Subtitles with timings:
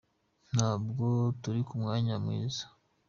[0.53, 1.05] ntabwo
[1.41, 2.63] turi ku mwanya mwiza.